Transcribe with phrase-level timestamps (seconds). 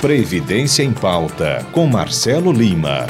[0.00, 3.06] Previdência em Pauta, com Marcelo Lima.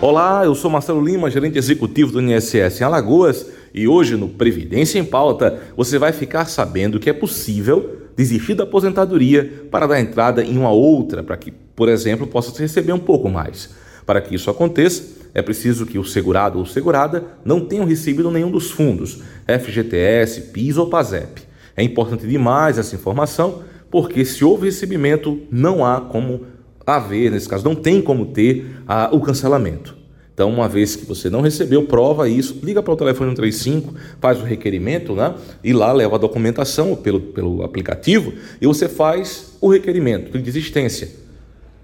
[0.00, 4.98] Olá, eu sou Marcelo Lima, gerente executivo do INSS em Alagoas, e hoje no Previdência
[4.98, 10.42] em Pauta você vai ficar sabendo que é possível desistir da aposentadoria para dar entrada
[10.42, 13.68] em uma outra, para que, por exemplo, possa receber um pouco mais.
[14.06, 15.02] Para que isso aconteça,
[15.34, 20.78] é preciso que o segurado ou segurada não tenham recebido nenhum dos fundos, FGTS, PIS
[20.78, 21.47] ou PASEP.
[21.78, 26.40] É importante demais essa informação, porque se houve recebimento, não há como
[26.84, 29.96] haver, nesse caso, não tem como ter a, o cancelamento.
[30.34, 34.40] Então, uma vez que você não recebeu, prova isso, liga para o telefone 135, faz
[34.40, 35.32] o requerimento, né?
[35.62, 41.08] E lá leva a documentação pelo, pelo aplicativo e você faz o requerimento de desistência.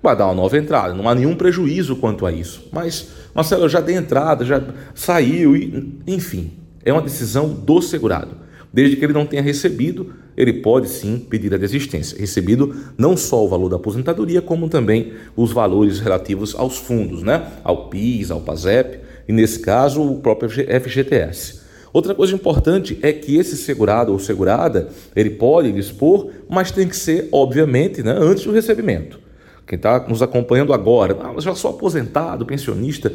[0.02, 2.68] Vai dar uma nova entrada, não há nenhum prejuízo quanto a isso.
[2.72, 4.60] Mas, Marcelo, já dei entrada, já
[4.92, 6.52] saiu, e, enfim,
[6.84, 8.43] é uma decisão do segurado.
[8.74, 12.18] Desde que ele não tenha recebido, ele pode sim pedir a desistência.
[12.18, 17.52] Recebido não só o valor da aposentadoria, como também os valores relativos aos fundos, né?
[17.62, 21.60] Ao PIS, ao PASEP e, nesse caso, o próprio FGTS.
[21.92, 26.96] Outra coisa importante é que esse segurado ou segurada, ele pode dispor, mas tem que
[26.96, 29.20] ser, obviamente, né, antes do recebimento.
[29.64, 33.12] Quem está nos acompanhando agora, ah, já sou aposentado, pensionista,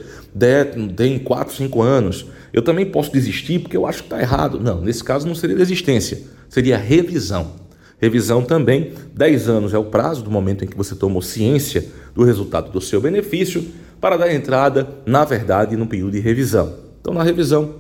[0.95, 4.59] tem 4, 5 anos, eu também posso desistir porque eu acho que está errado.
[4.59, 7.53] Não, nesse caso não seria desistência, seria revisão.
[7.99, 12.23] Revisão também, 10 anos é o prazo do momento em que você tomou ciência do
[12.23, 13.65] resultado do seu benefício
[13.99, 16.75] para dar entrada, na verdade, no período de revisão.
[17.01, 17.75] Então, na revisão,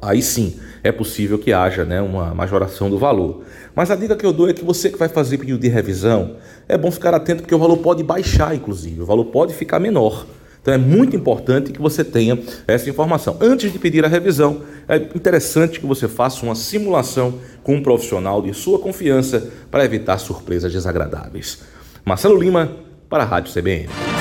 [0.00, 3.42] aí sim é possível que haja né, uma majoração do valor.
[3.74, 6.36] Mas a dica que eu dou é que você que vai fazer pedido de revisão,
[6.68, 10.26] é bom ficar atento porque o valor pode baixar, inclusive, o valor pode ficar menor.
[10.64, 13.36] Então é muito importante que você tenha essa informação.
[13.38, 18.40] Antes de pedir a revisão, é interessante que você faça uma simulação com um profissional
[18.40, 21.58] de sua confiança para evitar surpresas desagradáveis.
[22.02, 22.72] Marcelo Lima,
[23.10, 24.13] para a Rádio CBN.